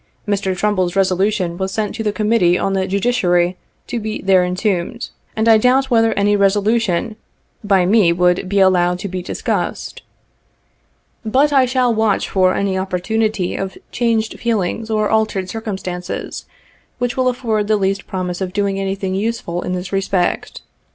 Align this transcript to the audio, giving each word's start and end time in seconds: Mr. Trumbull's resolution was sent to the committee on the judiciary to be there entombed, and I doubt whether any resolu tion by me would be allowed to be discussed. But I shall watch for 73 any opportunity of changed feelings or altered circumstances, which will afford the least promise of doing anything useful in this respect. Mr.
Mr. 0.27 0.57
Trumbull's 0.57 0.95
resolution 0.95 1.59
was 1.59 1.71
sent 1.71 1.93
to 1.93 2.01
the 2.01 2.11
committee 2.11 2.57
on 2.57 2.73
the 2.73 2.87
judiciary 2.87 3.55
to 3.85 3.99
be 3.99 4.19
there 4.23 4.43
entombed, 4.43 5.09
and 5.35 5.47
I 5.47 5.59
doubt 5.59 5.91
whether 5.91 6.11
any 6.13 6.35
resolu 6.35 6.81
tion 6.81 7.17
by 7.63 7.85
me 7.85 8.11
would 8.11 8.49
be 8.49 8.59
allowed 8.59 8.97
to 9.01 9.07
be 9.07 9.21
discussed. 9.21 10.01
But 11.23 11.53
I 11.53 11.65
shall 11.65 11.93
watch 11.93 12.27
for 12.27 12.49
73 12.49 12.61
any 12.61 12.77
opportunity 12.79 13.55
of 13.55 13.77
changed 13.91 14.39
feelings 14.39 14.89
or 14.89 15.07
altered 15.07 15.49
circumstances, 15.51 16.45
which 16.97 17.15
will 17.15 17.27
afford 17.27 17.67
the 17.67 17.77
least 17.77 18.07
promise 18.07 18.41
of 18.41 18.53
doing 18.53 18.79
anything 18.79 19.13
useful 19.13 19.61
in 19.61 19.73
this 19.73 19.93
respect. 19.93 20.61
Mr. 20.61 20.61